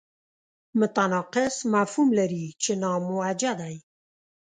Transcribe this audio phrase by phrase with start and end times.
[0.79, 3.75] متناقض مفهوم لري چې ناموجه دی.